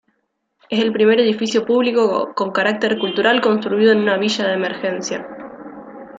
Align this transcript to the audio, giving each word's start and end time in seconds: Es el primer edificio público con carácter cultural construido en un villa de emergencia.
Es 0.71 0.79
el 0.83 0.91
primer 0.91 1.19
edificio 1.19 1.63
público 1.63 2.33
con 2.33 2.49
carácter 2.51 2.97
cultural 2.97 3.39
construido 3.39 3.91
en 3.91 4.09
un 4.09 4.19
villa 4.19 4.47
de 4.47 4.53
emergencia. 4.55 5.27